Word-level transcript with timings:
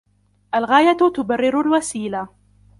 الغاية 0.55 0.97
تبرر 1.15 1.59
الوسيلة. 1.61 2.27